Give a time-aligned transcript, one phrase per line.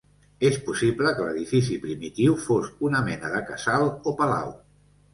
[0.47, 4.55] És possible que l'edifici primitiu fos una mena de casal o palau.